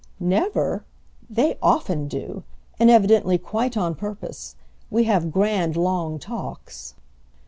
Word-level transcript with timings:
"Never? 0.19 0.83
They 1.29 1.59
often 1.61 2.07
do—and 2.07 2.89
evidently 2.89 3.37
quite 3.37 3.77
on 3.77 3.93
purpose. 3.93 4.55
We 4.89 5.03
have 5.03 5.31
grand 5.31 5.77
long 5.77 6.17
talks." 6.17 6.95